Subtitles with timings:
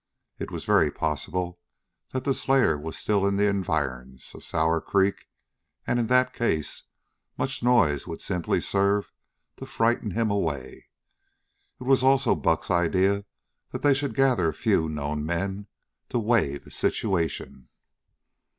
[0.39, 1.59] It was very possible
[2.09, 5.27] that the slayer was still in the environs of Sour Creek,
[5.85, 6.85] and in that case
[7.37, 9.11] much noise would simply serve
[9.57, 10.87] to frighten him away.
[11.79, 13.25] It was also Buck's idea
[13.69, 15.67] that they should gather a few known men
[16.09, 17.69] to weigh the situation.